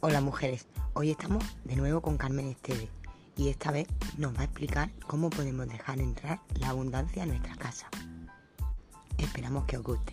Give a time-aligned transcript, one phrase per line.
[0.00, 0.64] Hola mujeres,
[0.94, 2.88] hoy estamos de nuevo con Carmen Esteve
[3.36, 7.56] y esta vez nos va a explicar cómo podemos dejar entrar la abundancia a nuestra
[7.56, 7.88] casa.
[9.18, 10.12] Esperamos que os guste.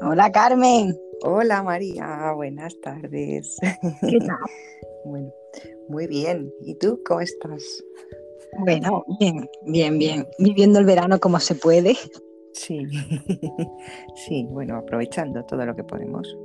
[0.00, 0.96] Hola Carmen.
[1.22, 3.56] Hola María, buenas tardes.
[4.08, 4.38] ¿Qué tal?
[5.04, 5.32] bueno,
[5.88, 6.52] muy bien.
[6.60, 7.82] ¿Y tú cómo estás?
[8.58, 10.26] Bueno, bien, bien, bien.
[10.38, 11.96] Viviendo el verano como se puede.
[12.52, 12.86] Sí,
[14.16, 16.36] sí, bueno, aprovechando todo lo que podemos.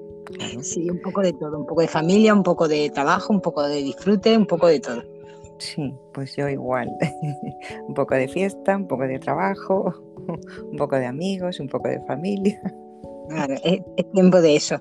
[0.62, 3.64] Sí, un poco de todo, un poco de familia, un poco de trabajo, un poco
[3.64, 5.02] de disfrute, un poco de todo.
[5.58, 6.90] Sí, pues yo igual.
[7.88, 9.94] un poco de fiesta, un poco de trabajo,
[10.72, 12.62] un poco de amigos, un poco de familia.
[13.30, 13.82] Claro, es,
[14.14, 14.78] tiempo de eso.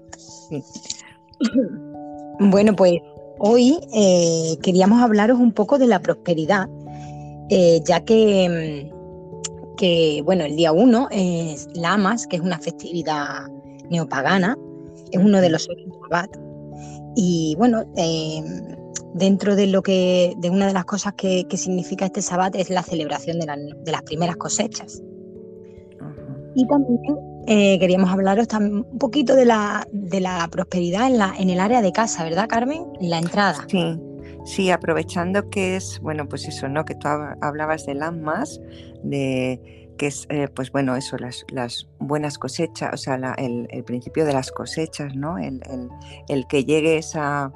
[2.40, 3.00] Bueno, pues
[3.38, 6.68] hoy eh, queríamos hablaros un poco de la prosperidad,
[7.54, 8.48] eh, ya que,
[8.88, 13.46] mm, que, bueno, el día 1 es Lamas, que es una festividad
[13.90, 14.56] neopagana,
[15.10, 15.68] es uno de los
[16.00, 16.34] Sabbat.
[17.14, 18.74] Y bueno, em,
[19.12, 22.82] dentro de lo que, de una de las cosas que, significa este Sabbat es la
[22.82, 23.46] celebración de,
[23.84, 25.02] de las primeras cosechas.
[26.54, 27.00] Y también
[27.48, 31.82] eh, queríamos hablaros un poquito de la, de la prosperidad en, la, en el área
[31.82, 32.86] de casa, ¿verdad, Carmen?
[32.98, 33.66] En la entrada.
[33.68, 33.98] Sí,
[34.44, 36.84] sí, aprovechando que es, bueno, pues eso, ¿no?
[36.84, 38.60] Que tú hablabas de LAMAS,
[39.02, 44.24] de que es, eh, pues bueno, eso, las, las, buenas cosechas, o sea, el, principio
[44.24, 45.36] de las cosechas, ¿no?
[45.38, 47.52] El, que llegue esa,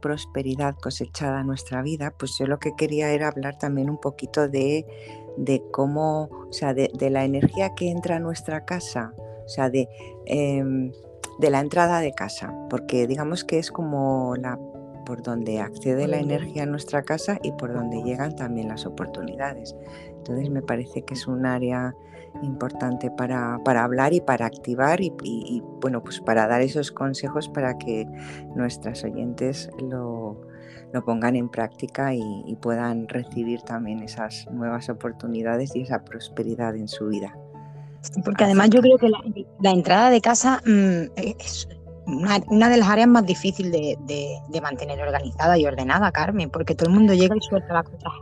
[0.00, 4.48] prosperidad cosechada a nuestra vida, pues yo lo que quería era hablar también un poquito
[4.48, 4.84] de
[5.70, 9.88] cómo, o sea, de, la energía que entra a nuestra casa, o sea, de,
[10.26, 10.92] em,
[11.38, 14.58] de la entrada de casa, porque digamos que es como la
[15.10, 19.74] por donde accede la energía a nuestra casa y por donde llegan también las oportunidades.
[20.06, 21.96] Entonces me parece que es un área
[22.44, 27.76] importante para, hablar y para activar y, y, bueno, pues para dar esos consejos para
[27.76, 28.06] que
[28.54, 30.40] nuestras oyentes lo,
[30.92, 36.86] lo pongan en práctica y, puedan recibir también esas nuevas oportunidades y esa prosperidad en
[36.86, 37.36] su vida.
[38.24, 41.66] porque además yo creo que la, entrada de casa mm, es
[42.10, 46.94] una, de las áreas más difíciles de, mantener organizada y ordenada, Carmen, porque todo el
[46.94, 48.12] mundo llega y suelta las cosas.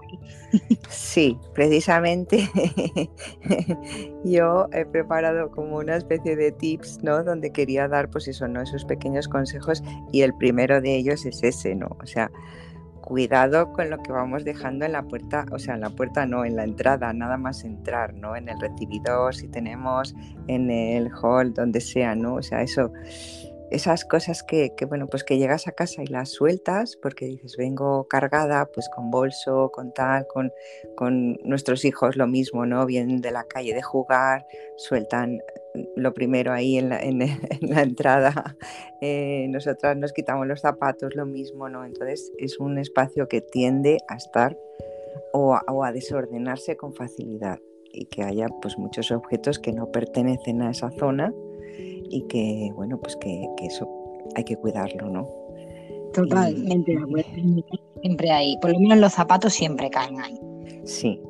[0.88, 2.48] Sí, precisamente
[4.24, 7.22] yo he preparado como una especie de tips, ¿no?
[7.22, 8.62] Donde quería dar, pues eso, ¿no?
[8.62, 11.96] Esos pequeños consejos y el primero de ellos es ese, ¿no?
[12.02, 12.30] O sea,
[13.08, 16.44] cuidado con lo que vamos dejando en la puerta, o sea, en la puerta no,
[16.44, 18.36] en la entrada, nada más entrar, ¿no?
[18.36, 20.14] En el recibidor, si tenemos
[20.46, 22.34] en el hall, donde sea, ¿no?
[22.34, 22.92] O sea, eso
[23.70, 28.06] esas cosas que, bueno, pues que llegas a casa y las sueltas porque dices, vengo
[28.08, 30.52] cargada, pues con bolso, con tal, con,
[30.96, 32.86] con nuestros hijos lo mismo, ¿no?
[32.86, 34.46] Vienen de la calle de jugar,
[34.76, 35.40] sueltan
[35.96, 38.56] lo primero ahí en la, entrada,
[39.00, 41.84] eh, nosotras nos quitamos los zapatos, lo mismo, ¿no?
[41.84, 44.56] Entonces es un espacio que tiende a estar
[45.32, 47.58] o a, o a desordenarse con facilidad
[47.92, 51.32] y que haya pues muchos objetos que no pertenecen a esa zona
[52.10, 53.88] y que, bueno, pues que, eso
[54.34, 55.28] hay que cuidarlo, ¿no?
[56.12, 56.96] Totalmente
[58.00, 60.38] Siempre hay, por lo menos los zapatos siempre caen ahí.
[60.84, 61.20] Sí.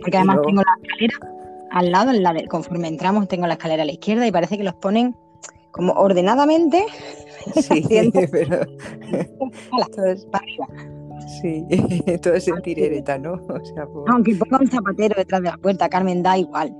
[0.00, 1.32] Porque además tengo la escalera
[1.70, 4.64] al lado, en la conforme entramos tengo la escalera a la izquierda y parece que
[4.64, 5.16] los ponen
[5.70, 6.84] como ordenadamente.
[7.56, 7.84] Sí,
[8.30, 8.60] pero...
[9.96, 10.28] todo es...
[11.40, 11.66] Sí,
[12.22, 13.32] todo es en tirereta, ¿no?
[13.32, 16.72] O sea, Aunque ponga un zapatero detrás de la puerta, Carmen, da igual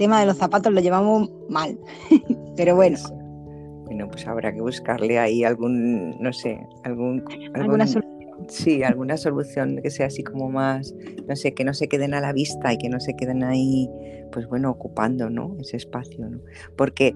[0.00, 1.78] tema de los zapatos lo llevamos mal,
[2.56, 2.96] pero bueno.
[3.84, 7.22] Bueno, pues habrá que buscarle ahí algún, no sé, algún...
[7.52, 8.18] ¿Alguna solución?
[8.48, 10.94] Sí, alguna solución que sea así como más,
[11.28, 13.90] no sé, que no se queden a la vista y que no se queden ahí,
[14.32, 15.54] pues bueno, ocupando, ¿no?
[15.60, 16.40] Ese espacio, ¿no?
[16.76, 17.14] Porque,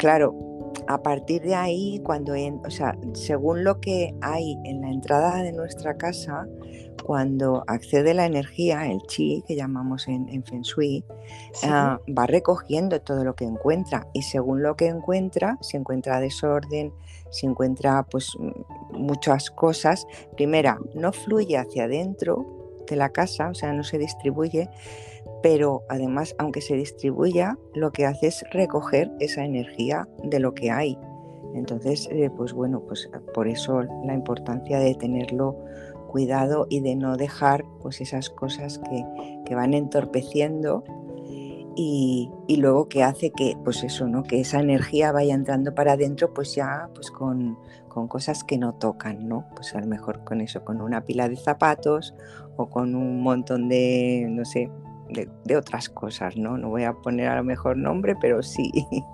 [0.00, 0.34] claro,
[0.86, 5.42] a partir de ahí, cuando, en, o sea, según lo que hay en la entrada
[5.42, 6.46] de nuestra casa,
[7.04, 11.04] cuando accede la energía, el chi, que llamamos en, Feng Shui,
[11.64, 16.92] ah, va recogiendo todo lo que encuentra y según lo que encuentra, si encuentra desorden,
[17.30, 18.32] si encuentra pues
[18.92, 20.06] muchas cosas,
[20.36, 22.46] primera, no fluye hacia adentro
[22.86, 24.70] de la casa, o sea, no se distribuye,
[25.44, 30.70] pero además, aunque se distribuya, lo que hace es recoger esa energía de lo que
[30.70, 30.98] hay.
[31.54, 35.58] Entonces, eh, pues bueno, pues por eso la importancia de tenerlo
[36.08, 40.82] cuidado y de no dejar pues esas cosas que, van entorpeciendo
[41.76, 46.32] y, luego que hace que pues eso no que esa energía vaya entrando para adentro
[46.32, 47.58] pues ya pues con,
[48.08, 51.36] cosas que no tocan no pues a lo mejor con eso con una pila de
[51.36, 52.14] zapatos
[52.56, 54.70] o con un montón de, no sé,
[55.14, 56.58] de, otras cosas, ¿no?
[56.58, 58.70] No voy a poner a lo mejor nombre, pero sí.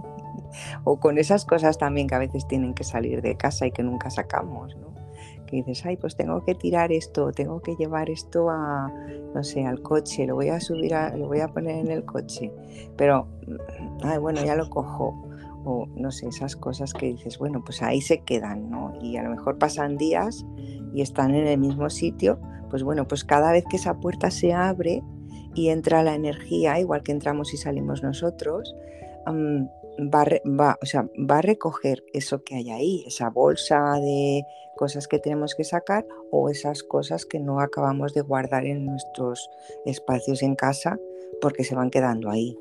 [0.84, 3.82] o con esas cosas también que a veces tienen que salir de casa y que
[3.82, 4.90] nunca sacamos, ¿no?
[5.46, 8.92] Que dices, ay, pues tengo que tirar esto, tengo que llevar esto a,
[9.34, 12.04] no sé, al coche, lo voy a subir, a, lo voy a poner en el
[12.04, 12.52] coche,
[12.96, 15.26] pero, mm, ay, bueno, ya lo cojo.
[15.62, 18.94] O no sé, esas cosas que dices, bueno, pues ahí se quedan, ¿no?
[19.02, 20.46] Y a lo mejor pasan días
[20.94, 24.54] y están en el mismo sitio, pues bueno, pues cada vez que esa puerta se
[24.54, 25.02] abre,
[25.54, 28.74] y entra la energía, igual que entramos y salimos nosotros,
[29.26, 34.44] va, va, o sea, va a recoger eso que hay ahí, esa bolsa de
[34.76, 39.50] cosas que tenemos que sacar o esas cosas que no acabamos de guardar en nuestros
[39.84, 40.98] espacios en casa
[41.40, 42.58] porque se van quedando ahí.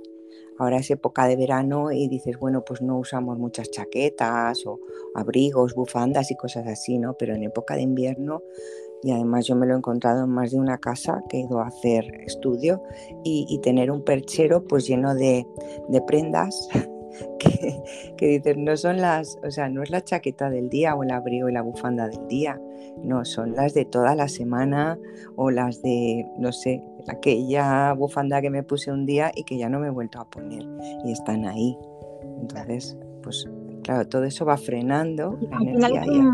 [0.57, 4.81] Ahora es época de verano y dices, bueno, pues no usamos muchas chaquetas o
[5.15, 7.13] abrigos, bufandas y cosas así, ¿no?
[7.17, 8.43] Pero en época de invierno
[9.03, 11.59] y además yo me lo he encontrado en más de una casa que he ido
[11.59, 12.81] a hacer estudio
[13.23, 15.45] y, tener un perchero pues lleno de,
[16.07, 16.67] prendas
[17.39, 17.81] que,
[18.17, 21.11] que dices, no son las, o sea, no es la chaqueta del día o el
[21.11, 22.59] abrigo y la bufanda del día,
[23.03, 24.97] no, son las de toda la semana
[25.35, 29.69] o las de, no sé, aquella bufanda que me puse un día y que ya
[29.69, 30.65] no me he vuelto a poner
[31.05, 31.77] y están ahí.
[32.41, 33.47] Entonces, pues
[33.83, 36.33] claro, todo eso va frenando la energía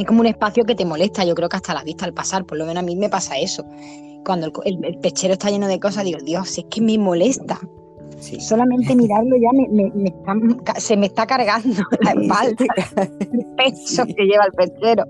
[0.00, 2.44] es como un espacio que te molesta, yo creo que hasta la vista al pasar,
[2.44, 3.64] por lo menos a mí me pasa eso.
[4.24, 7.58] Cuando el, pechero está lleno de cosas, digo, Dios, es que me molesta.
[8.20, 9.50] Solamente mirarlo ya
[10.78, 12.64] se me está cargando la espalda,
[13.18, 15.04] el pecho que lleva el pechero.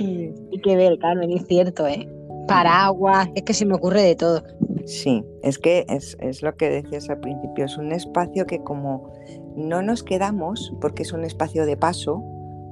[0.00, 2.08] Hay que ver, Carmen, es cierto, ¿eh?
[2.48, 4.42] Paraguas, es que se me ocurre de todo.
[4.86, 9.12] Sí, es que es, es, lo que decías al principio, es un espacio que como
[9.56, 12.22] no nos quedamos, porque es un espacio de paso,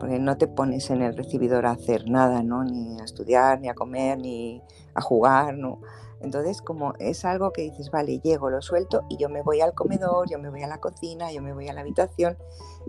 [0.05, 2.63] porque no te pones en el recibidor a hacer nada, ¿no?
[2.63, 4.61] Ni a estudiar, ni a comer, ni
[4.93, 5.81] a jugar, ¿no?
[6.21, 9.73] Entonces, como es algo que dices, vale, llego, lo suelto y yo me voy al
[9.73, 12.37] comedor, yo me voy a la cocina, yo me voy a la habitación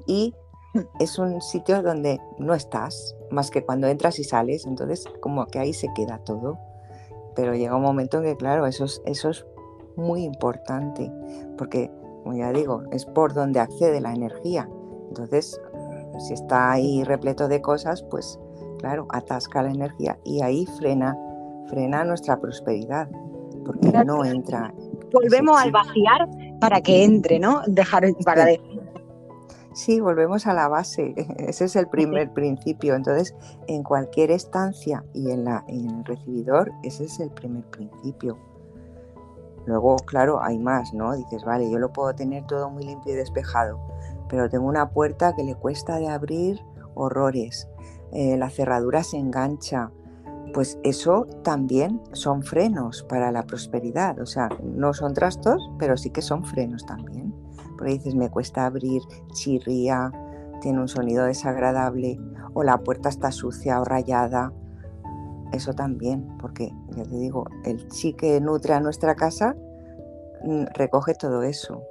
[0.06, 0.36] y
[1.00, 5.60] es un sitio donde no estás, más que cuando entras y sales, entonces como que
[5.60, 6.60] ahí se queda todo.
[7.34, 9.46] Pero llega un momento en que, claro, eso es, eso es
[9.96, 11.10] muy importante,
[11.58, 11.90] porque,
[12.24, 14.70] como ya digo, es por donde accede la energía.
[15.08, 15.62] Entonces,
[16.20, 18.40] si está ahí repleto de cosas, pues
[18.80, 21.18] claro, atasca la energía y ahí frena,
[21.68, 23.10] frena nuestra prosperidad,
[23.66, 24.74] porque no entra.
[25.12, 26.30] Volvemos al vaciar
[26.60, 27.62] para que entre, ¿no?
[27.68, 28.60] Dejar para sí.
[29.74, 32.96] sí, volvemos a la base, ese es el primer principio.
[32.96, 33.36] Entonces,
[33.68, 38.38] en cualquier estancia y en, la, en el recibidor, ese es el primer principio.
[39.66, 41.16] Luego, claro, hay más, ¿no?
[41.16, 43.80] Dices, vale, yo lo puedo tener todo muy limpio y despejado,
[44.36, 46.60] pero tengo una puerta que le cuesta de abrir
[46.94, 47.70] horrores,
[48.12, 49.92] eh, la cerradura se engancha,
[50.54, 56.10] pues eso también son frenos para la prosperidad, o sea, no son trastos, pero sí
[56.10, 57.34] que son frenos también,
[57.78, 59.02] porque dices, me cuesta abrir,
[59.32, 60.12] chirría,
[60.60, 62.20] tiene un sonido desagradable,
[62.54, 64.52] o la puerta está sucia o rayada,
[65.54, 69.56] eso también, porque ya te digo, el chi que nutre a nuestra casa
[70.44, 71.84] mm, recoge todo eso.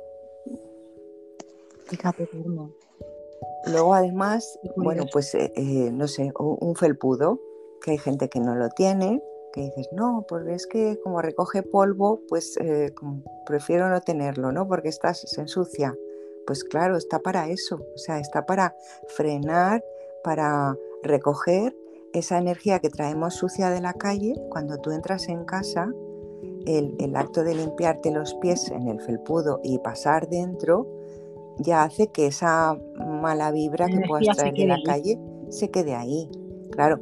[3.66, 7.40] Luego además, bueno, pues eh, eh, no sé, un felpudo,
[7.80, 9.22] que hay gente que no lo tiene,
[9.52, 12.92] que dices, no, pues es que como recoge polvo, pues eh,
[13.46, 14.66] prefiero no tenerlo, ¿no?
[14.66, 15.96] Porque está, se ensucia.
[16.46, 18.74] Pues claro, está para eso, o sea, está para
[19.08, 19.82] frenar,
[20.22, 21.74] para recoger
[22.12, 24.34] esa energía que traemos sucia de la calle.
[24.50, 25.88] Cuando tú entras en casa,
[26.66, 30.86] el, el acto de limpiarte los pies en el felpudo y pasar dentro,
[31.58, 35.18] ya hace que esa mala vibra que puedas traer de la calle
[35.48, 36.28] se quede ahí.
[36.72, 37.00] Claro,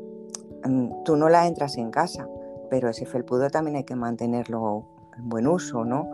[0.65, 2.29] mm, tú no la entras en casa,
[2.71, 4.85] pero ese felpudo también hay que mantenerlo
[5.17, 6.09] en buen uso, ¿no?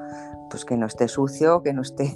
[0.50, 2.14] Pues que no esté sucio, que no esté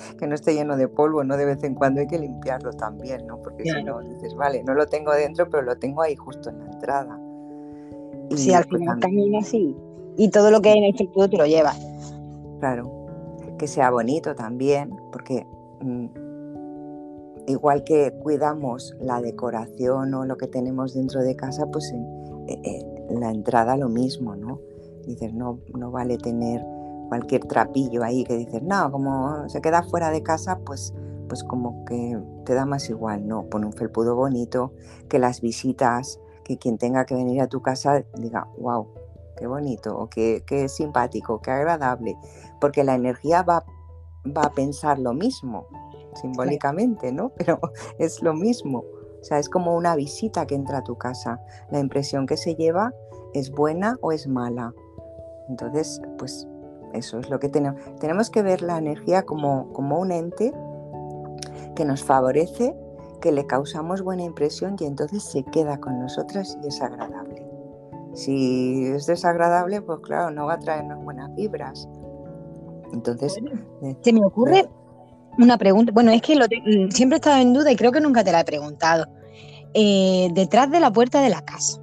[0.18, 1.36] que no esté lleno de polvo, ¿no?
[1.36, 3.38] De vez en cuando hay que limpiarlo también, ¿no?
[3.42, 6.58] Porque si no, dices, vale, no lo tengo dentro, pero lo tengo ahí justo en
[6.58, 7.20] la entrada.
[8.30, 9.76] Y sí, al final caminas y,
[10.16, 11.78] y todo lo que hay en el felpudo te lo llevas.
[12.60, 12.99] Claro,
[13.60, 15.46] que sea bonito también, porque
[15.82, 16.06] mm,
[17.46, 22.02] igual que cuidamos la decoración o lo que tenemos dentro de casa, pues en,
[22.48, 24.60] eh, la entrada lo mismo, ¿no?
[25.06, 26.64] Dices, no, no vale tener
[27.10, 30.94] cualquier trapillo ahí que dices, no, como se queda fuera de casa, pues,
[31.28, 33.44] pues como que te da más igual, ¿no?
[33.50, 34.72] Pon un felpudo bonito,
[35.10, 38.86] que las visitas, que quien tenga que venir a tu casa diga, wow,
[39.36, 42.16] qué bonito, o qué, qué simpático, qué agradable,
[42.60, 43.64] porque la energía va,
[44.26, 45.66] va a pensar lo mismo,
[46.20, 47.32] simbólicamente, ¿no?
[47.36, 47.60] Pero
[47.98, 48.84] es lo mismo.
[49.20, 51.40] O sea, es como una visita que entra a tu casa.
[51.70, 52.94] La impresión que se lleva
[53.34, 54.72] es buena o es mala.
[55.48, 56.48] Entonces, pues
[56.92, 57.80] eso es lo que tenemos.
[58.00, 60.52] Tenemos que ver la energía como, como un ente
[61.74, 62.76] que nos favorece,
[63.20, 67.46] que le causamos buena impresión y entonces se queda con nosotras y es agradable.
[68.14, 71.88] Si es desagradable, pues claro, no va a traernos buenas vibras.
[72.92, 73.38] Entonces,
[74.02, 74.68] se me ocurre
[75.38, 75.92] una pregunta.
[75.92, 78.40] Bueno, es que mm, siempre he estado en duda y creo que nunca te la
[78.40, 79.06] he preguntado.
[79.74, 81.80] Eh, detrás de la puerta de la casa,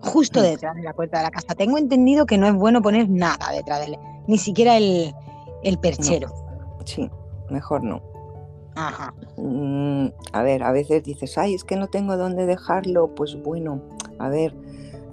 [0.00, 0.42] justo mm.
[0.42, 3.50] detrás de la puerta de la casa, tengo entendido que no es bueno poner nada
[3.52, 5.14] detrás de él, ni siquiera el,
[5.80, 6.30] perchero.
[6.84, 7.10] Sí,
[7.48, 8.02] mejor no.
[8.74, 9.14] Ajá.
[9.36, 13.14] Mm, a ver, a veces dices, ay, es que no tengo dónde dejarlo.
[13.14, 13.80] Pues bueno,
[14.18, 14.54] a ver,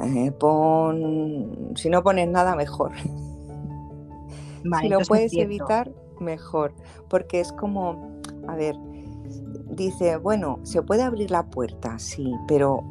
[0.01, 1.73] eh, pon.
[1.75, 2.91] Si no pones nada, mejor.
[4.81, 6.73] si lo puedes evitar, mejor.
[7.09, 8.75] Porque es como, a ver,
[9.69, 12.83] dice, bueno, se puede abrir la puerta, sí, pero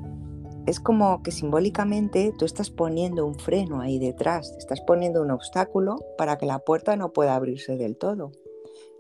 [0.67, 5.97] es como que simbólicamente tú estás poniendo un freno ahí detrás, estás poniendo un obstáculo
[6.19, 8.33] para que la puerta no pueda abrirse del todo.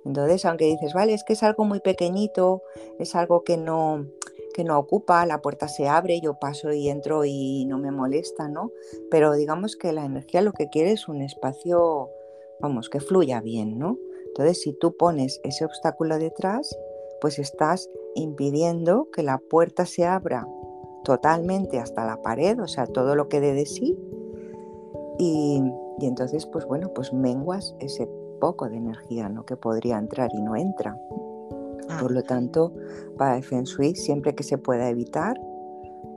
[0.05, 2.63] Entonces, aunque dices, vale, es que es algo muy pequeñito,
[2.99, 4.07] es algo que no,
[4.55, 8.49] que no ocupa, la puerta se abre, yo paso y entro y no me molesta,
[8.49, 8.73] ¿no?
[9.11, 12.09] Pero digamos que la energía lo que quiere es un espacio,
[12.61, 13.99] vamos, que fluya bien, ¿no?
[14.29, 16.77] Entonces, si tú pones ese obstáculo detrás,
[17.21, 20.47] pues estás impidiendo que la puerta se abra
[21.05, 23.99] totalmente hasta la pared, o sea, todo lo que dé de sí.
[25.19, 25.63] Y,
[25.99, 29.45] y entonces, pues bueno, pues menguas ese poco de energía ¿no?
[29.45, 30.97] que podría entrar y no entra.
[31.89, 31.99] Ah.
[32.01, 32.73] Por lo tanto,
[33.17, 35.39] para el Feng Shui, siempre que se pueda evitar,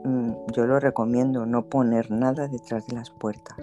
[0.04, 3.58] mm, yo lo recomiendo no poner nada detrás de las puertas.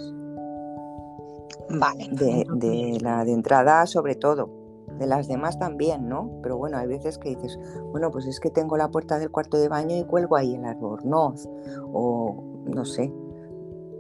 [1.69, 2.07] Vale.
[2.11, 4.49] De, de, la de entrada sobre todo,
[4.97, 6.39] de las demás también, ¿no?
[6.41, 7.59] Pero bueno, hay veces que dices,
[7.91, 10.65] bueno, pues es que tengo la puerta del cuarto de baño y cuelgo ahí el
[10.65, 11.47] albornoz,
[11.93, 13.11] o no sé,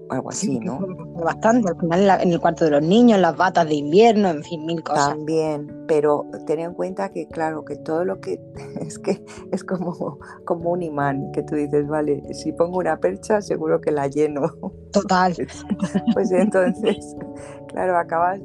[0.09, 0.79] algo así, ¿no?
[1.23, 4.65] Bastante, al final en el cuarto de los niños, las batas de invierno, en fin,
[4.65, 5.09] mil cosas.
[5.09, 8.39] También, pero ten en cuenta que, claro, que todo lo que
[8.81, 13.41] es que es como, como un imán, que tú dices, vale, si pongo una percha,
[13.41, 14.51] seguro que la lleno.
[14.91, 15.35] Total.
[16.13, 17.15] pues, entonces,
[17.67, 18.39] claro, acabas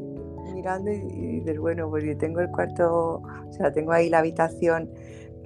[0.52, 4.18] mirando y, y dices, bueno, pues yo tengo el cuarto, o sea, tengo ahí la
[4.18, 4.90] habitación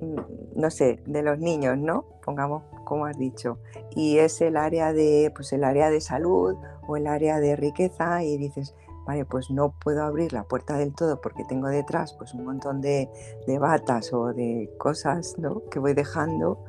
[0.01, 2.05] mm, no sé, de los niños, ¿no?
[2.25, 3.59] Pongamos como has dicho,
[3.91, 8.25] y es el área de, pues el área de salud o el área de riqueza
[8.25, 8.75] y dices,
[9.07, 12.81] vale, pues no puedo abrir la puerta del todo porque tengo detrás pues un montón
[12.81, 13.11] de,
[13.47, 15.63] de batas o de cosas ¿no?
[15.71, 16.65] que voy dejando,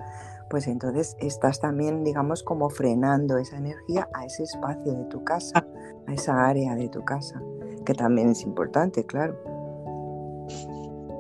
[0.50, 5.66] pues entonces estás también, digamos, como frenando esa energía a ese espacio de tu casa,
[6.06, 7.42] a esa área de tu casa,
[7.86, 9.38] que también es importante, claro.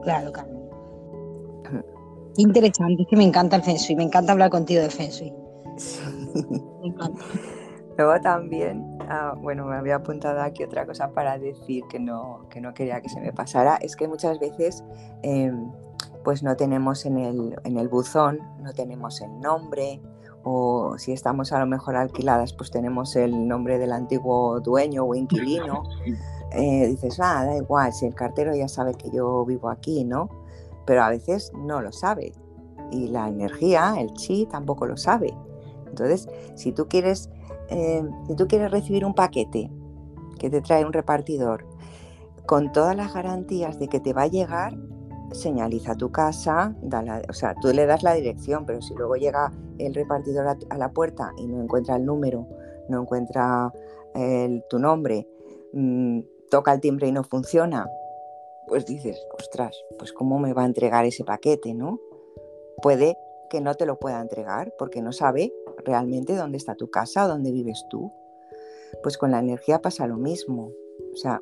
[0.04, 0.49] Claro, Carmen.
[2.38, 5.34] Interesante, es que me encanta el Feng Shui, me encanta hablar contigo de Feng Shui.
[7.98, 12.62] Luego también, ah, bueno, me había apuntado aquí otra cosa para decir que no, que
[12.62, 14.86] no quería que se me pasara, es que muchas veces
[15.22, 15.70] em,
[16.24, 20.02] pues no tenemos en el, en el buzón, no tenemos el nombre,
[20.44, 25.16] o si estamos a lo mejor alquiladas, pues tenemos el nombre del antiguo dueño o
[25.16, 25.84] inquilino.
[26.52, 30.30] Eh, dices, ah, da igual, si el cartero ya sabe que yo vivo aquí, ¿no?
[30.90, 32.34] Pero a veces no lo sabe.
[32.90, 35.32] Y la energía, el chi, tampoco lo sabe.
[35.86, 37.30] Entonces, si tú quieres,
[37.70, 39.70] eh, si tú quieres recibir un paquete
[40.40, 41.64] que te trae un repartidor
[42.48, 44.76] con todas las garantías de que te va a llegar,
[45.32, 46.76] señaliza tu casa,
[47.30, 50.90] o sea, tú le das la dirección, pero si luego llega el repartidor a, la
[50.90, 52.48] puerta y no encuentra el número,
[52.90, 53.72] no encuentra
[54.72, 55.28] tu nombre,
[55.72, 57.88] mm, toca el timbre y no funciona,
[58.70, 62.00] pues dices, ostras, pues cómo me va a entregar ese paquete, ¿no?
[62.82, 63.18] Puede
[63.50, 65.52] que no te lo pueda entregar porque no sabe
[65.84, 68.12] realmente dónde está tu casa o dónde vives tú.
[69.02, 70.72] Pues con la energía pasa lo mismo.
[71.12, 71.42] O sea,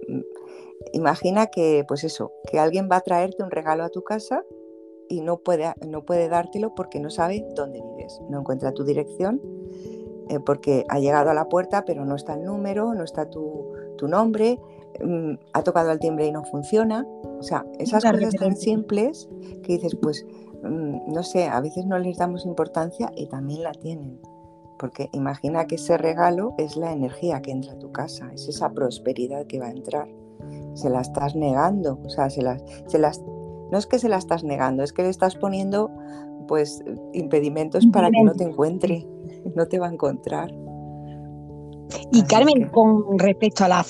[0.93, 4.43] imagina que, pues eso, que alguien va a traerte un regalo a tu casa
[5.09, 9.41] y no puede, no puede dártelo porque no sabe dónde vives, no encuentra tu dirección,
[10.29, 13.73] eh, porque ha llegado a la puerta pero no está el número, no está tu,
[13.97, 14.76] tu nombre, Mm,
[15.53, 17.05] ha tocado el timbre y no funciona.
[17.39, 19.29] O sea, esas cosas tan simples
[19.63, 20.25] que dices, pues,
[20.63, 24.19] mm, no sé, a veces no les damos importancia y también la tienen.
[24.79, 28.69] Porque imagina que ese regalo es la energía que entra a tu casa, es esa
[28.71, 30.07] prosperidad que va a entrar.
[30.75, 33.21] Se la estás negando, o sea, se las, se las,
[33.71, 35.89] no es que se la estás negando, es que le estás poniendo
[36.47, 39.05] pues impedimentos para que no te encuentre,
[39.55, 40.53] no te va a encontrar.
[42.11, 43.85] Y Carmen, con respecto a la,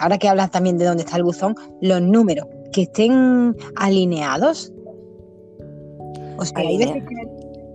[0.00, 4.72] ahora que hablas también de dónde está el buzón, los números, que estén alineados.
[6.36, 7.02] O sea, hay veces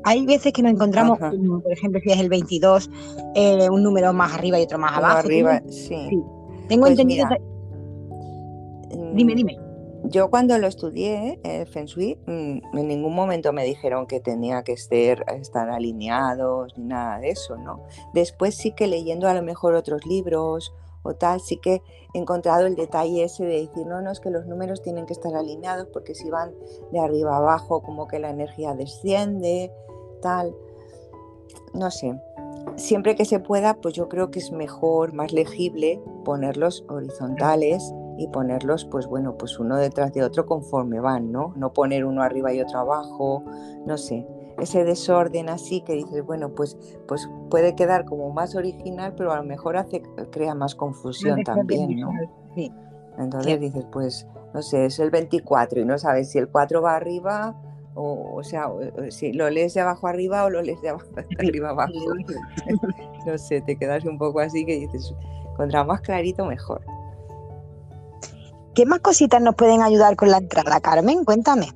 [0.03, 2.89] Hay veces que nos encontramos, por ejemplo, si es el 22,
[3.35, 5.19] eh, un número más arriba y otro más abajo.
[5.19, 6.09] arriba, sí.
[6.67, 7.27] Tengo pues entendido.
[9.13, 9.68] Dime, dime.
[10.09, 14.63] Yo cuando lo estudié, el Feng Shui, mm, en ningún momento me dijeron que tenía
[14.63, 15.23] que estar,
[15.69, 17.83] alineados ni nada de eso, ¿no?
[18.13, 20.73] Después sí que leyendo a lo mejor otros libros
[21.03, 21.83] o tal, sí que
[22.15, 25.13] he encontrado el detalle ese de decir, no, no, es que los números tienen que
[25.13, 26.55] estar alineados porque si van
[26.91, 29.71] de arriba abajo como que la energía desciende,
[30.23, 30.55] tal.
[31.75, 32.19] No sé,
[32.77, 38.27] siempre que se pueda, pues yo creo que es mejor, más legible ponerlos horizontales y
[38.27, 41.53] ponerlos, pues bueno, pues uno detrás de otro conforme van, ¿no?
[41.55, 43.43] No poner uno arriba y otro abajo,
[43.85, 44.27] no sé.
[44.59, 49.37] Ese desorden así que dices, bueno, pues, pues puede quedar como más original, pero a
[49.37, 52.11] lo mejor hace, crea más confusión también, ¿no?
[52.55, 52.69] Sí.
[53.17, 56.97] Entonces dices, pues, no sé, es el 24 y no sabes si el 4 va
[56.97, 57.55] arriba
[57.95, 58.67] o, o sea,
[59.09, 61.07] si lo lees de abajo arriba o lo lees de, abajo,
[61.39, 61.93] arriba abajo.
[63.25, 65.15] no sé, te quedas un poco así que dices,
[65.55, 66.81] contra más clarito mejor.
[68.79, 71.25] ¿Qué más cositas nos pueden ayudar con la entrada, Carmen?
[71.25, 71.67] Cuéntame.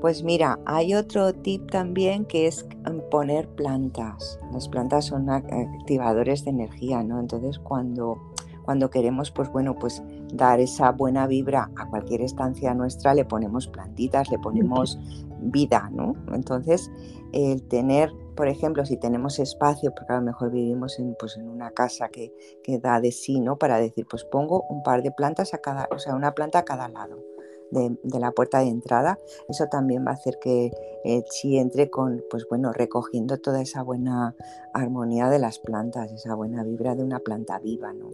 [0.00, 2.64] Pues mira, hay otro tip también que es
[3.10, 4.38] poner plantas.
[4.52, 7.18] Las plantas son activadores de energía, ¿no?
[7.18, 8.22] Entonces cuando,
[8.64, 13.66] cuando queremos, pues bueno, pues dar esa buena vibra a cualquier estancia nuestra, le ponemos
[13.66, 15.00] plantitas, le ponemos
[15.40, 16.14] vida, ¿no?
[16.32, 16.92] Entonces,
[17.32, 21.48] el tener por ejemplo, si tenemos espacio, porque a lo mejor vivimos en, pues, en
[21.48, 23.56] una casa que, que, da de sí, ¿no?
[23.58, 26.64] Para decir, pues pongo un par de plantas a cada, o sea, una planta a
[26.64, 27.24] cada lado
[27.70, 29.18] de, la puerta de entrada.
[29.48, 30.70] Eso también va a hacer que
[31.04, 34.36] el chi entre con, pues bueno, recogiendo toda esa buena
[34.72, 38.10] armonía de las plantas, esa buena vibra de una planta viva, ¿no?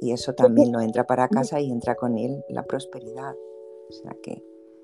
[0.00, 3.36] Y eso también lo entra para casa y entra con él la prosperidad.
[3.88, 4.42] O sea que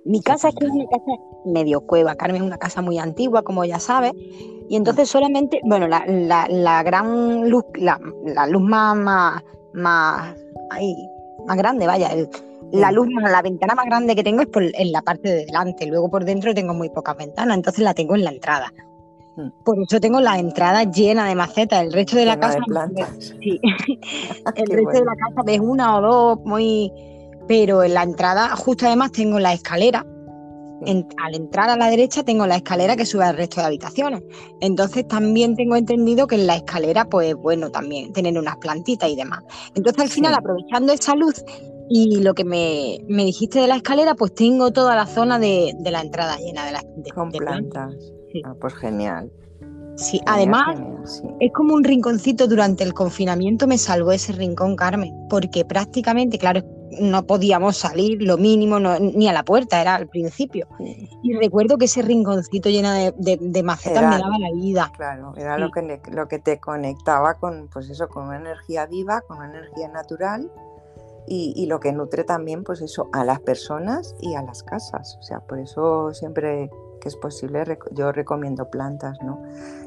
[0.09, 1.13] mi casa es que es una casa
[1.45, 2.15] medio cueva.
[2.15, 4.13] Carmen es una casa muy antigua, como ya sabes.
[4.69, 7.99] Y entonces solamente, bueno, la, gran luz, la,
[8.49, 9.43] luz más, más,
[9.75, 10.35] más,
[11.47, 12.11] más grande, vaya,
[12.73, 15.87] la luz la ventana más grande que tengo es por, en la parte de delante.
[15.87, 18.73] Luego por dentro tengo muy pocas ventanas, entonces la tengo en la entrada.
[19.37, 19.51] Hmm.
[19.63, 21.83] Por eso tengo la entrada llena de macetas.
[21.83, 22.59] El resto de la casa.
[23.19, 23.61] sí.
[24.55, 26.93] el resto de la casa ves una o dos muy
[27.49, 30.07] pero en la entrada, justo además tengo la escalera.
[30.87, 34.23] al entrar a la derecha tengo la escalera que sube al resto de habitaciones.
[34.61, 39.17] Entonces también tengo entendido que en la escalera, pues bueno, también tener unas plantitas y
[39.17, 39.43] demás.
[39.75, 41.43] Entonces al final, aprovechando esa luz
[41.89, 46.03] y lo que me, dijiste de la escalera, pues tengo toda la zona de, la
[46.03, 46.85] entrada llena de las
[47.15, 47.95] Con plantas.
[48.45, 49.33] Ah, pues genial.
[49.97, 50.79] Sí, además
[51.41, 56.63] es como un rinconcito durante el confinamiento me salvó ese rincón, Carmen, porque prácticamente, claro,
[57.01, 60.67] no podíamos salir, lo mínimo, ni a la puerta, era al principio.
[61.23, 64.93] Y recuerdo que ese rinconcito lleno de, macetas me daba la vida.
[64.97, 69.21] Claro, era lo, que, lo que te conectaba con, pues eso, con una energía viva,
[69.23, 70.51] con una energía natural.
[71.31, 75.19] Y, lo que nutre también, pues eso, a las personas y a las casas.
[75.21, 76.71] O sea, por eso siempre
[77.03, 79.43] que es posible, yo recomiendo plantas, ¿no?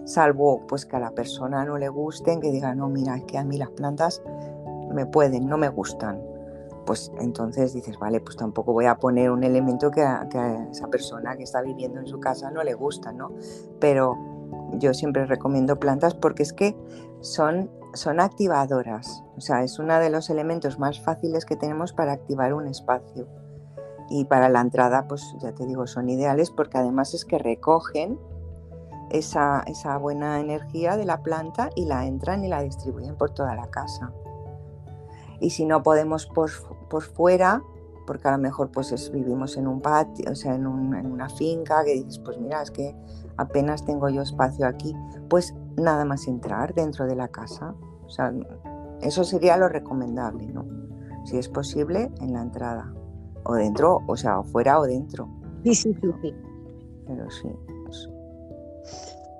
[0.06, 3.40] Salvo pues que a la persona no le gusten, que diga, no, mira, es que
[3.40, 4.22] a mí las plantas
[4.94, 6.22] me pueden, no me gustan
[6.86, 10.28] pues entonces dices, vale, pues tampoco voy a poner un elemento que a,
[10.72, 13.32] esa persona que está viviendo en su casa no le gusta, ¿no?
[13.80, 14.17] Pero
[14.74, 16.76] yo siempre recomiendo plantas porque es que
[17.20, 22.13] son, son activadoras, o sea, es uno de los elementos más fáciles que tenemos para
[22.13, 23.28] activar un espacio.
[24.10, 28.20] Y para la entrada, pues ya te digo, son ideales porque además es que recogen
[29.10, 33.56] esa, esa buena energía de la planta y la entran y la distribuyen por toda
[33.56, 34.12] la casa
[35.42, 36.52] y si no podemos por,
[36.90, 37.62] por fuera,
[38.06, 41.96] porque a lo mejor pues vivimos en un patio, o sea, en, una finca, que
[41.96, 42.96] dices, pues mira, es que
[43.38, 44.96] apenas tengo yo espacio aquí,
[45.30, 47.74] pues nada más entrar dentro de la casa.
[48.06, 48.34] O sea,
[49.02, 50.66] eso sería lo recomendable, ¿no?
[51.26, 52.94] Si es posible, en la entrada.
[53.44, 55.28] O dentro, o sea, o fuera o dentro.
[55.64, 56.36] Sí, sí, sí, sí.
[57.08, 57.50] Pero sí.
[57.86, 58.10] Pues,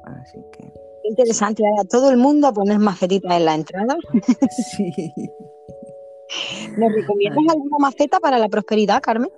[0.06, 0.74] así que.
[1.04, 3.98] Interesante, a todo el mundo a poner en la entrada.
[4.50, 5.14] Sí.
[6.78, 9.30] ¿Nos recomiendas alguna maceta para la prosperidad, Carmen?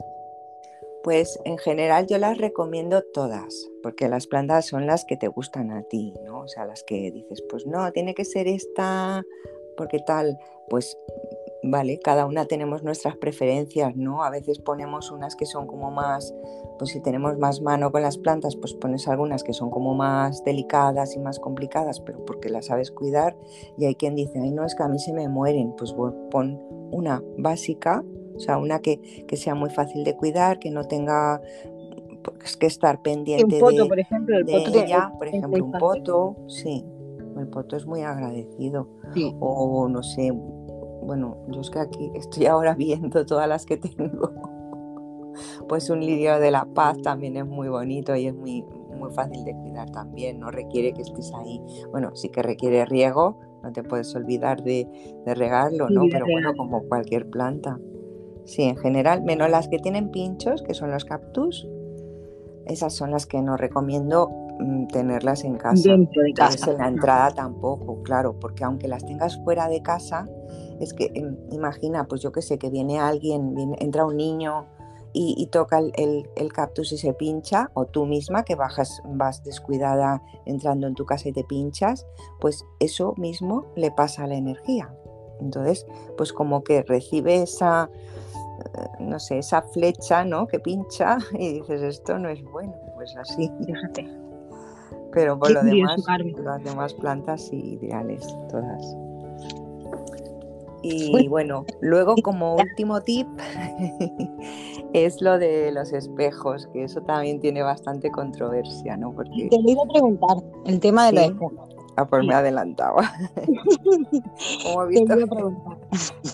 [1.04, 5.72] Pues en general yo las recomiendo todas, porque las plantas son las que te gustan
[5.72, 6.42] a ti, ¿no?
[6.42, 9.22] O sea, las que dices, pues no, tiene que ser esta,
[9.76, 10.38] porque tal,
[10.70, 10.98] pues
[11.64, 14.24] vale, cada una tenemos nuestras preferencias, ¿no?
[14.24, 16.36] A veces ponemos unas que son como más,
[16.78, 20.44] pues si tenemos más mano con las plantas, pues pones algunas que son como más
[20.44, 23.38] delicadas y más complicadas, pero porque las sabes cuidar.
[23.78, 25.94] Y hay quien dice, ay, no, es que a mí se me mueren, pues
[26.30, 28.04] pon una básica,
[28.36, 31.42] o sea, una que, que sea muy fácil de cuidar, que no tenga
[32.24, 36.84] pues, que estar pendiente de, por ejemplo, el ella, por ejemplo, un poto, sí,
[37.38, 38.90] el poto es muy agradecido.
[39.40, 40.32] O no sé,
[41.04, 44.32] bueno, yo es que aquí estoy ahora viendo todas las que tengo.
[45.68, 48.64] Pues un lirio de la paz también es muy bonito y es muy,
[49.00, 51.60] muy fácil de cuidar también, no requiere que estés ahí.
[51.92, 54.88] Bueno, sí que requiere riego, no te puedes olvidar de,
[55.26, 56.04] regarlo, ¿no?
[56.12, 57.80] Pero bueno, como cualquier planta.
[58.46, 61.68] Sí, en general, menos las que tienen pinchos, que son los cactus,
[62.66, 65.92] esas son las que no recomiendo mm, tenerlas en casa.
[65.92, 66.72] Dentro de casa.
[66.72, 70.28] en la entrada tampoco, claro, porque aunque las tengas fuera de casa,
[70.80, 74.68] es que em, imagina, pues yo que sé, que viene alguien, entra un niño
[75.14, 80.88] y, toca el, cactus y se pincha, o tú misma que bajas, vas descuidada entrando
[80.88, 82.08] en tu casa y te pinchas,
[82.42, 84.92] pues eso mismo le pasa a la energía.
[85.40, 85.86] Entonces,
[86.18, 90.48] pues como que recibe esa, eh, no sé, esa flecha, ¿no?
[90.48, 93.52] Que pincha y dices, esto no es bueno, pues así.
[93.66, 94.10] Fíjate.
[95.12, 96.04] Pero por lo demás,
[96.44, 98.96] las demás plantas sí, ideales, todas.
[100.84, 103.28] Y bueno, luego como último tip
[104.94, 109.14] es lo de los espejos, que eso también tiene bastante controversia, ¿no?
[109.14, 109.48] Porque...
[109.50, 111.54] Te iba a preguntar, el tema de los espejos.
[111.96, 113.14] Ah, pues me adelantaba.
[114.64, 115.16] como, he visto,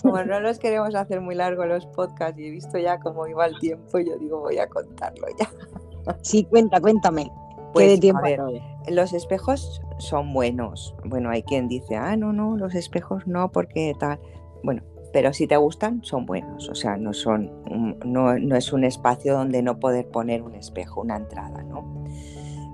[0.02, 3.46] como no los queremos hacer muy largos los podcasts y he visto ya cómo iba
[3.46, 6.14] el tiempo, yo digo, voy a contarlo ya.
[6.22, 7.30] sí, cuenta, cuéntame.
[7.72, 8.22] Pues, tiempo
[8.88, 10.94] los espejos son buenos.
[11.04, 14.18] Bueno, hay quien dice, ah, no, no, los espejos no, porque tal.
[14.62, 16.68] Bueno, pero si te gustan, son buenos.
[16.68, 17.50] O sea, no, son,
[18.04, 22.04] no, es un espacio donde no poder poner un espejo, una entrada, ¿no?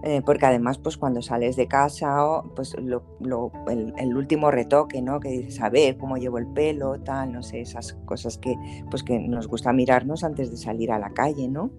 [0.02, 5.18] Eh, porque además, pues cuando sales de casa, pues el, último retoque, ¿no?
[5.18, 8.54] Que dices, a ver cómo llevo el pelo, tal, no sé, esas cosas que,
[8.90, 11.70] pues que nos gusta mirarnos antes de salir a la calle, ¿no?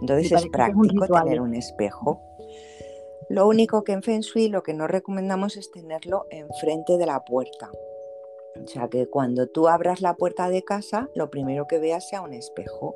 [0.00, 2.20] Entonces es práctico tener un espejo.
[3.28, 7.24] Lo único que en Feng Shui lo que no recomendamos es tenerlo enfrente de la
[7.24, 7.70] puerta,
[8.62, 12.22] o sea que cuando tú abras la puerta de casa, lo primero que veas sea
[12.22, 12.94] un espejo.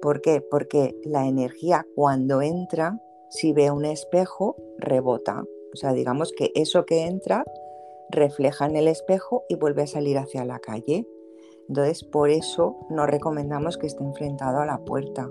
[0.00, 0.40] ¿Por qué?
[0.40, 5.44] Porque la energía cuando entra, si ve un espejo, rebota.
[5.72, 7.44] O sea, digamos que eso que entra
[8.10, 11.06] refleja en el espejo y vuelve a salir hacia la calle.
[11.68, 15.30] Entonces, por eso no recomendamos que esté enfrentado a la puerta,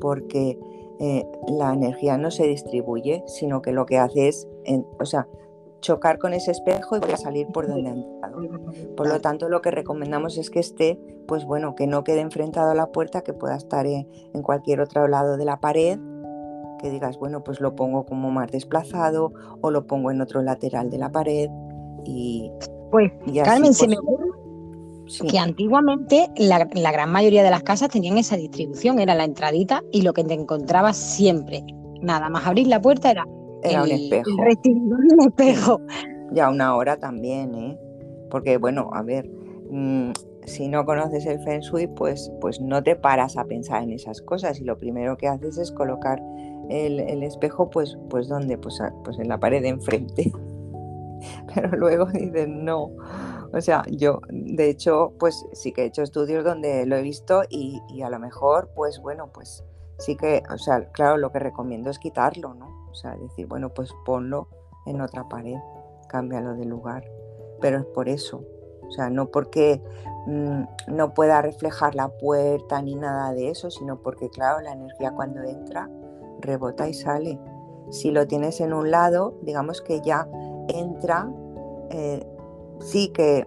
[0.00, 0.58] porque
[0.98, 4.46] eh, la energía no se distribuye, sino que lo que hace es,
[4.98, 5.26] o sea,
[5.80, 8.40] chocar con ese espejo y voy a salir por donde ha entrado.
[8.96, 12.70] Por lo tanto, lo que recomendamos es que esté, pues bueno, que no quede enfrentado
[12.70, 14.06] a la puerta, que pueda estar en,
[14.42, 15.98] cualquier otro lado de la pared,
[16.78, 20.90] que digas, bueno, pues lo pongo como más desplazado o lo pongo en otro lateral
[20.90, 21.50] de la pared
[22.04, 22.50] y...
[22.90, 23.12] Pues,
[23.44, 24.26] Carmen, se me ocurre
[25.28, 29.82] que antiguamente la, la, gran mayoría de las casas tenían esa distribución, era la entradita
[29.92, 31.64] y lo que te encontrabas siempre,
[32.00, 33.26] nada más abrir la puerta era
[33.62, 34.30] era un espejo.
[34.30, 35.80] un espejo.
[36.32, 37.78] Ya una hora también, ¿eh?
[38.30, 39.28] Porque, bueno, a ver,
[39.70, 40.12] mm,
[40.44, 44.22] si no conoces el Feng Shui, pues, pues no te paras a pensar en esas
[44.22, 46.22] cosas y lo primero que haces es colocar
[46.68, 48.56] el, espejo, pues, pues ¿dónde?
[48.56, 50.32] Pues, pues en la pared de enfrente.
[51.54, 52.92] Pero luego dices, no.
[53.52, 57.42] O sea, yo, de hecho, pues sí que he hecho estudios donde lo he visto
[57.48, 59.64] y, y a lo mejor, pues bueno, pues
[59.98, 62.79] sí que, o sea, claro, lo que recomiendo es quitarlo, ¿no?
[62.90, 64.48] O sea, decir, bueno, pues ponlo
[64.86, 65.58] en otra pared,
[66.08, 67.04] cámbialo de lugar.
[67.60, 68.44] Pero es por eso.
[68.86, 69.80] O sea, no porque
[70.26, 75.12] mm, no pueda reflejar la puerta ni nada de eso, sino porque, claro, la energía
[75.12, 75.88] cuando entra
[76.40, 77.38] rebota y sale.
[77.90, 80.28] Si lo tienes en un lado, digamos que ya
[80.68, 81.30] entra,
[81.90, 82.26] eh,
[82.80, 83.46] sí que,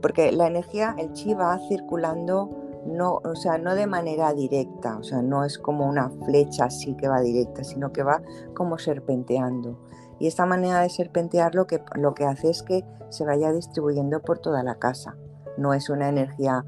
[0.00, 2.50] porque la energía, el chi va circulando
[2.86, 6.96] no, o sea, no de manera directa, o sea, no es como una flecha así
[6.96, 8.22] que va directa, sino que va
[8.54, 9.78] como serpenteando.
[10.18, 14.20] Y esta manera de serpentear lo que, lo que hace es que se vaya distribuyendo
[14.22, 15.16] por toda la casa.
[15.56, 16.64] No es una energía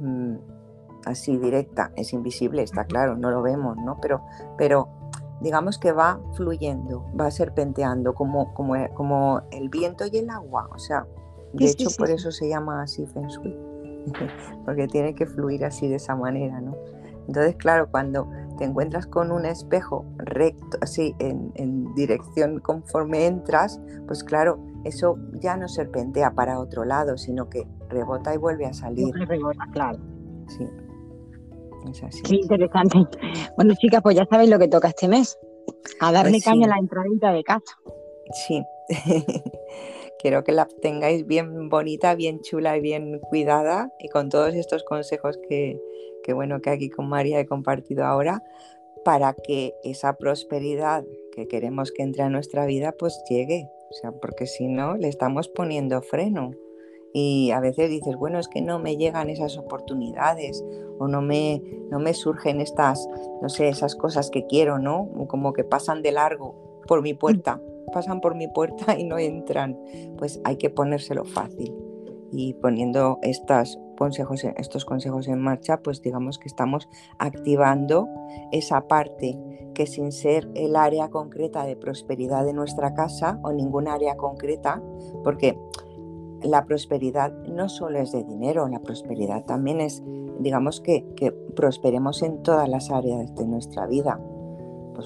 [0.00, 0.36] mm,
[1.06, 4.00] así directa, es invisible, está claro, no lo vemos, ¿no?
[4.00, 4.22] Pero,
[4.56, 4.88] pero
[5.40, 10.68] digamos que va fluyendo, va serpenteando como, como, como el viento y el agua.
[10.72, 11.06] O sea,
[11.52, 13.67] de hecho, por eso se llama así Feng Shui.
[14.64, 16.76] porque tiene que fluir así de esa manera, ¿no?
[17.28, 24.24] Entonces, claro, cuando te encuentras con un espejo recto, así, en, dirección conforme entras, pues
[24.24, 29.14] claro, eso ya no serpentea para otro lado, sino que rebota y vuelve a salir.
[29.14, 29.98] Rebota, claro.
[30.48, 30.66] Sí.
[31.90, 32.22] Es así.
[32.22, 32.98] Qué interesante.
[33.56, 35.38] Bueno, chicas, pues ya sabéis lo que toca este mes.
[36.00, 37.76] A darle pues caña a la entradita de casa.
[38.46, 38.62] Sí.
[40.18, 44.82] Quiero que la tengáis bien bonita, bien chula y bien cuidada y con todos estos
[44.82, 45.80] consejos que,
[46.34, 48.42] bueno, que aquí con María he compartido ahora
[49.04, 53.68] para que esa prosperidad que queremos que entre a nuestra vida pues llegue.
[53.90, 56.50] O sea, porque si no, le estamos poniendo freno.
[57.14, 60.62] Y a veces dices, bueno, es que no me llegan esas oportunidades
[60.98, 63.08] o no me, no me surgen estas,
[63.40, 65.08] no sé, esas cosas que quiero, ¿no?
[65.28, 69.78] Como que pasan de largo por mi puerta, pasan por mi puerta y no entran.
[70.16, 71.74] Pues hay que ponérselo fácil.
[72.30, 78.08] Y poniendo estas consejos, estos consejos en marcha, pues digamos que estamos activando
[78.52, 79.38] esa parte
[79.74, 84.82] que sin ser el área concreta de prosperidad de nuestra casa o ningún área concreta,
[85.24, 85.58] porque
[86.42, 90.02] la prosperidad no solo es de dinero, la prosperidad también es,
[90.38, 94.20] digamos que, que prosperemos en todas las áreas de nuestra vida.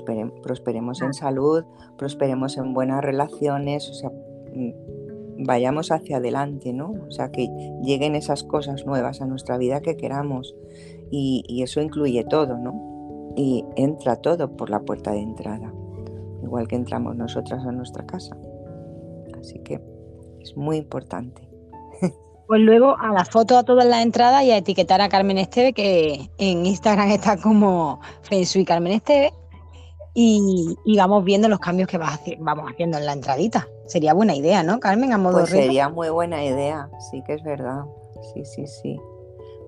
[0.00, 1.64] Prosperemos en salud,
[1.98, 6.94] prosperemos en buenas relaciones, o sea, mm, vayamos hacia adelante, ¿no?
[7.06, 7.48] O sea, que
[7.82, 10.54] lleguen esas cosas nuevas a nuestra vida que queramos.
[11.10, 13.34] Y, y eso incluye todo, ¿no?
[13.36, 15.72] Y entra todo por la puerta de entrada,
[16.42, 18.36] igual que entramos nosotras a nuestra casa.
[19.38, 19.80] Así que
[20.40, 21.52] es muy importante.
[22.52, 25.72] Pues luego a la foto a todas las entradas y a etiquetar a Carmen Esteve,
[25.72, 29.32] que en Instagram está como Feng Carmen Esteve,
[30.14, 33.68] y, vamos viendo los cambios que vamos haciendo en la entradita.
[33.86, 35.12] Sería buena idea, ¿no, Carmen?
[35.12, 37.84] A modo pues sería muy buena idea, sí que es verdad.
[38.32, 39.00] Sí, sí, sí.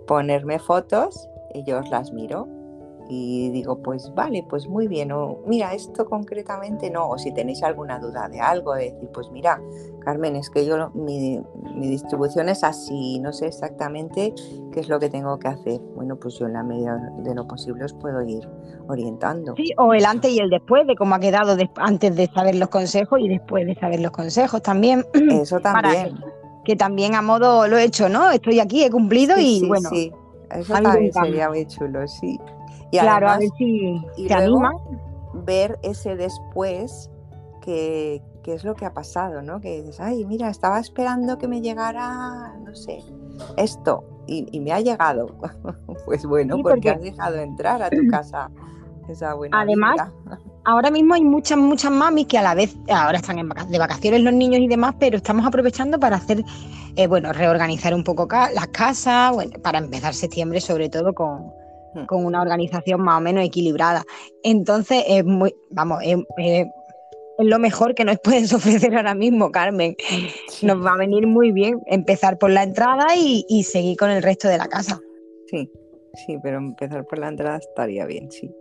[0.06, 2.46] Ponerme fotos y yo os las miro
[3.08, 7.62] y digo, pues vale, pues muy bien, o mira, esto concretamente no, o si tenéis
[7.62, 9.60] alguna duda de algo, de decir, pues mira,
[10.00, 11.40] Carmen, es que yo, mi,
[11.76, 14.34] distribución es así, no sé exactamente
[14.72, 15.80] qué es lo que tengo que hacer.
[15.94, 18.48] Bueno, pues yo en la medida de lo posible os puedo ir
[18.88, 19.54] orientando.
[19.56, 22.68] Sí, o el antes y el después, de cómo ha quedado antes de saber los
[22.68, 25.04] consejos y después de saber los consejos también.
[25.30, 26.18] Eso también.
[26.64, 28.30] que, también a modo lo he hecho, ¿no?
[28.30, 29.88] Estoy aquí, he cumplido y bueno.
[29.90, 30.12] Sí,
[30.50, 32.38] eso también sería muy chulo, sí.
[32.94, 34.72] Y claro, a ver si se anima.
[35.32, 37.10] Ver ese después
[37.60, 39.60] que, es lo que ha pasado, ¿no?
[39.60, 43.02] Que dices, ay, mira, estaba esperando que me llegara, no sé,
[43.56, 45.34] esto, y, me ha llegado.
[46.04, 48.50] pues bueno, porque, has dejado entrar a tu casa
[49.08, 49.96] esa buena Además,
[50.64, 54.32] ahora mismo hay muchas, muchas mamis que a la vez, ahora están de vacaciones los
[54.32, 56.44] niños y demás, pero estamos aprovechando para hacer,
[56.96, 61.63] eh, bueno, reorganizar un poco las casas, bueno, para empezar septiembre sobre todo con.
[62.06, 64.04] Con una organización más o menos equilibrada.
[64.42, 66.66] Entonces, es muy, vamos, es,
[67.38, 69.96] lo mejor que nos puedes ofrecer ahora mismo, Carmen.
[70.62, 74.48] Nos va a venir muy bien empezar por la entrada y, seguir con el resto
[74.48, 75.00] de la casa.
[75.48, 75.70] Sí,
[76.26, 78.54] sí, pero empezar por la entrada estaría bien, sí.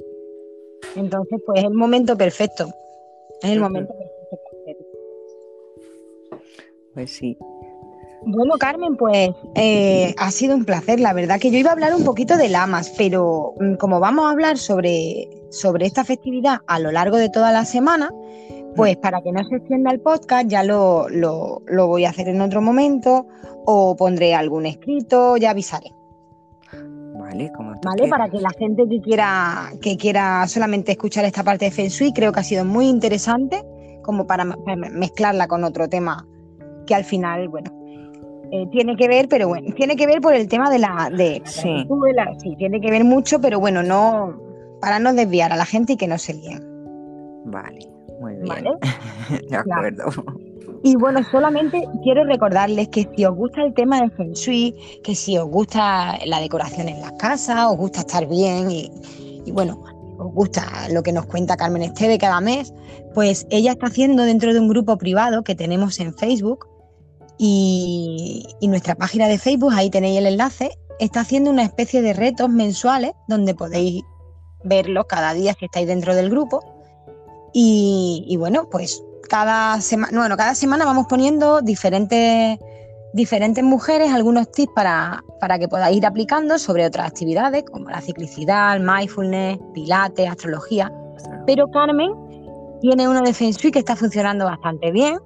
[0.96, 2.69] Entonces, pues es el momento perfecto.
[3.41, 4.13] Es el momento perfecto.
[6.93, 7.38] Pues sí,
[8.25, 10.99] bueno, Carmen, pues eh, ha sido un placer.
[10.99, 14.25] La verdad que yo iba a hablar un poquito de lamas, pero mm, como vamos
[14.25, 18.12] a hablar sobre, sobre esta festividad a lo largo de toda la semana,
[18.75, 21.07] pues para que no se extienda el podcast, ya lo,
[21.67, 23.27] voy a hacer en otro momento
[23.65, 25.91] o pondré algún escrito, ya avisaré.
[27.15, 31.65] Vale, como Vale, para que la gente que quiera, que quiera solamente escuchar esta parte
[31.65, 33.63] de Feng Shui, creo que ha sido muy interesante,
[34.01, 36.27] como para mezclarla con otro tema
[36.86, 37.71] que al final, bueno,
[38.56, 41.10] eh, tiene que ver, pero bueno, tiene que ver por el tema de la...
[41.12, 41.88] De, sí.
[42.38, 44.39] sí, tiene que ver mucho, pero bueno, no
[44.80, 46.62] para no desviar a la gente y que no se líen.
[47.46, 47.80] Vale,
[48.20, 48.66] muy bien.
[49.50, 50.06] de acuerdo.
[50.84, 55.16] Y bueno, solamente quiero recordarles que si os gusta el tema del Feng Shui, que
[55.16, 58.92] si os gusta la decoración en las casas, os gusta estar bien y,
[59.46, 59.84] y bueno,
[60.20, 62.72] os gusta lo que nos cuenta Carmen Esteve cada mes,
[63.16, 66.68] pues ella está haciendo dentro de un grupo privado que tenemos en Facebook,
[67.38, 72.50] y, nuestra página de Facebook, ahí tenéis el enlace, está haciendo una especie de retos
[72.50, 74.04] mensuales donde podéis
[74.63, 76.62] verlos cada día si estáis dentro del grupo.
[77.54, 82.58] Y, bueno, pues cada semana, bueno, cada semana vamos poniendo diferentes,
[83.13, 88.02] diferentes mujeres algunos tips para, para que podáis ir aplicando sobre otras actividades como la
[88.02, 90.91] ciclicidad, mindfulness, pilates, astrología.
[91.46, 92.12] Pero Carmen
[92.82, 95.19] tiene uno de Feng Shui que está funcionando bastante bien,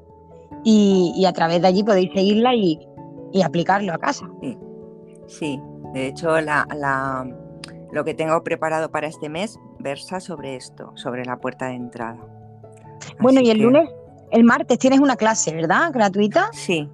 [0.64, 2.80] y, a través de allí podéis seguirla y,
[3.44, 4.28] aplicarlo a casa.
[5.28, 5.62] Sí,
[5.94, 6.66] de hecho la,
[7.92, 12.20] lo que tengo preparado para este mes versa sobre esto, sobre la puerta de entrada.
[13.20, 13.90] Bueno, y el lunes,
[14.32, 15.92] el martes tienes una clase, ¿verdad?
[15.94, 16.50] ¿Gratuita?
[16.52, 16.90] Sí,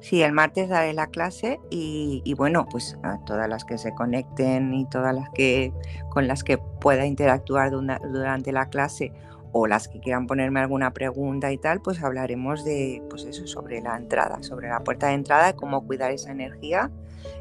[0.00, 4.74] sí, el martes daré la clase y, bueno, pues a todas las que se conecten
[4.74, 5.72] y todas las que
[6.10, 9.12] con las que pueda interactuar durante la clase
[9.52, 13.80] o las que quieran ponerme alguna pregunta y tal, pues hablaremos de, pues eso, sobre
[13.80, 16.90] la entrada, sobre la puerta de entrada, cómo cuidar esa energía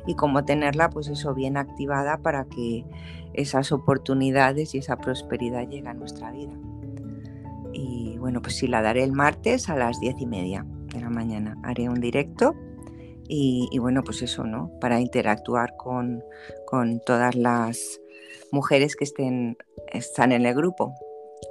[0.08, 2.86] y cómo tenerla, pues eso, bien activada para que
[3.34, 6.54] esas oportunidades y esa prosperidad lleguen a nuestra vida.
[7.74, 11.10] Y bueno, pues sí, la daré el martes a las diez y media de la
[11.10, 11.58] mañana.
[11.63, 12.56] Haré un directo
[13.32, 14.72] y, bueno, pues eso, ¿no?
[14.82, 16.24] Para interactuar con,
[16.65, 18.02] con todas las
[18.52, 19.56] mujeres que estén,
[19.93, 20.95] están en el grupo.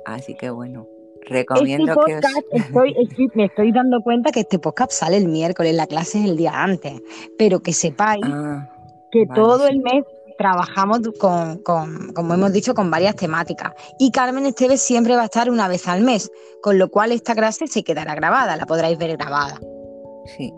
[0.05, 0.87] Así que bueno,
[1.23, 3.35] recomiendo este que os...
[3.35, 6.53] me estoy dando cuenta que este podcast sale el miércoles, la clase es el día
[6.55, 7.01] antes,
[7.39, 8.69] pero que sepáis ah,
[9.11, 10.05] que todo el mes
[10.39, 13.73] trabajamos con, como hemos dicho, con varias temáticas.
[13.99, 16.31] Y Carmen Esteves siempre va a estar una vez al mes,
[16.63, 19.59] con lo cual esta clase se quedará grabada, la podréis ver grabada.
[20.37, 20.53] Sí.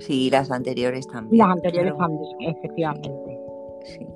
[0.00, 1.38] Sí, las anteriores también.
[1.38, 3.38] Las anteriores también, efectivamente.
[3.84, 4.06] Sí.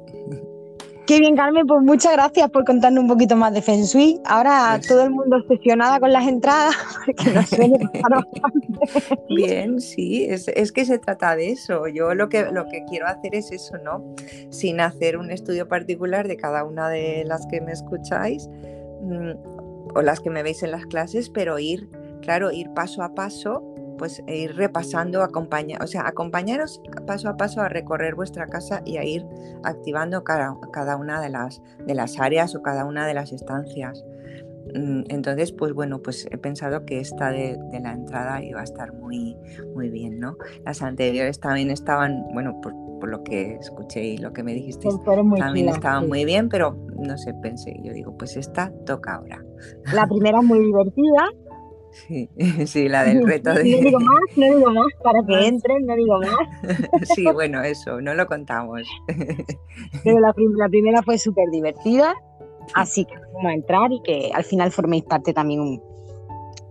[1.06, 4.20] Qué bien, Carmen, pues muchas gracias por contarnos un poquito más de Feng Shui.
[4.24, 7.78] Ahora pues todo el mundo obsesionada con las entradas, porque no suele
[9.28, 11.88] Bien, sí, es, que se trata de eso.
[11.88, 14.14] Yo lo que, lo que quiero hacer es eso, ¿no?
[14.50, 18.48] Sin hacer un estudio particular de cada una de las que me escucháis
[19.02, 21.88] mm, o las que me veis en las clases, pero ir,
[22.20, 23.71] claro, ir paso a paso
[24.02, 28.82] pues e ir repasando, acompaña, o sea, acompañaros paso a paso a recorrer vuestra casa
[28.84, 29.24] y a ir
[29.62, 34.04] activando cada, cada una de las, de las áreas o cada una de las estancias.
[34.74, 38.92] Mm, entonces, pues bueno, pues he pensado que esta de, la entrada iba a estar
[38.92, 39.36] muy,
[39.72, 40.36] muy bien, ¿no?
[40.64, 42.74] Las anteriores también estaban, bueno, por,
[43.08, 44.88] lo que escuché y lo que me dijiste,
[45.36, 49.44] también estaban muy bien, pero no sé, pensé, yo digo, pues esta toca ahora.
[49.92, 51.28] La primera muy divertida,
[51.92, 52.28] Sí,
[52.66, 53.64] sí, la del reto de...
[53.64, 56.88] No digo más, no digo más, para que entren, no digo más.
[57.14, 58.82] Sí, bueno, eso, no lo contamos.
[60.02, 60.32] Pero la,
[60.68, 62.14] primera fue súper divertida,
[62.74, 65.80] así que vamos a entrar y que al final forméis parte también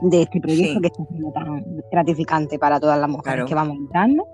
[0.01, 4.25] de este proyecto que está siendo tan gratificante para todas las mujeres que vamos entrando.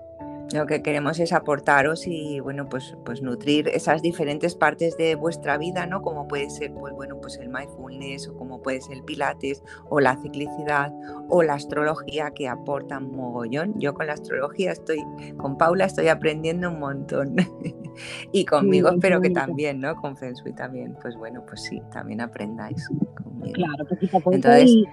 [0.52, 5.58] Lo que queremos es aportaros y bueno, pues, pues nutrir esas diferentes partes de vuestra
[5.58, 6.00] vida, ¿no?
[6.00, 10.00] Como puede ser, pues bueno, pues el mindfulness, o como puede ser el pilates, o
[10.00, 10.92] la ciclicidad,
[11.28, 13.78] o la astrología que aportan mogollón.
[13.78, 15.04] Yo con la astrología estoy,
[15.36, 17.36] con Paula estoy aprendiendo un montón.
[18.32, 19.96] y conmigo espero que también, ¿no?
[19.96, 20.96] Con Feng Shui también.
[21.02, 22.88] Pues bueno, pues sí, también aprendáis
[23.22, 23.52] conmigo.
[23.52, 24.00] Claro, pues
[24.34, 24.84] Entonces,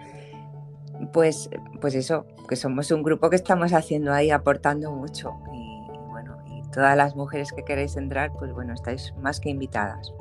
[1.13, 1.49] pues,
[1.81, 5.31] pues eso, que somos un grupo que estamos haciendo ahí, aportando mucho.
[5.53, 10.13] Y, bueno, y todas las mujeres que queréis entrar, pues bueno, estáis más que invitadas.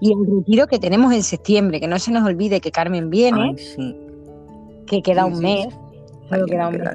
[0.00, 3.54] Y el retiro que tenemos en septiembre, que no se nos olvide que Carmen viene,
[4.86, 5.68] que queda un mes,
[6.28, 6.94] solo queda un mes,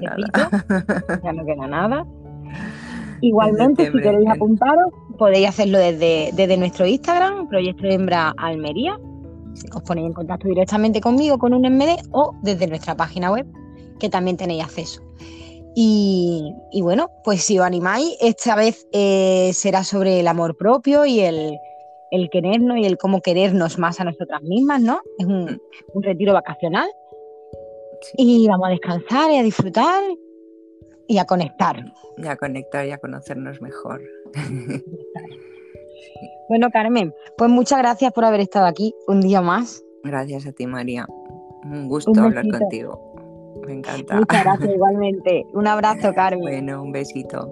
[1.24, 2.06] ya no queda nada.
[3.22, 9.00] Igualmente, si queréis apuntaros, podéis hacerlo desde, desde nuestro Instagram, Proyecto Hembra Almería,
[9.74, 13.46] os ponéis en contacto directamente conmigo con un MD o desde nuestra página web,
[14.00, 15.02] que también tenéis acceso.
[15.76, 21.22] Y, bueno, pues si os animáis, esta vez eh, será sobre el amor propio y
[21.22, 21.58] el,
[22.32, 25.02] querernos y el cómo querernos más a nosotras mismas, ¿no?
[25.18, 25.60] Es un,
[25.96, 26.02] mm.
[26.02, 26.90] retiro vacacional.
[28.18, 30.04] Y vamos a descansar y a disfrutar
[31.08, 31.84] y a conectar.
[32.18, 34.02] Y a conectar y a conocernos mejor.
[36.50, 39.84] Bueno, Carmen, pues muchas gracias por haber estado aquí un día más.
[40.04, 41.06] Gracias a ti, María.
[41.64, 43.14] Un gusto hablar contigo.
[43.66, 44.16] Me encanta.
[44.16, 45.46] Muchas gracias igualmente.
[45.54, 46.42] Un abrazo, Carmen.
[46.42, 47.50] Bueno, un besito.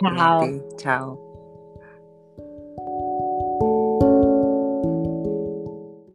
[0.00, 0.42] Chao.
[0.76, 1.25] Chao.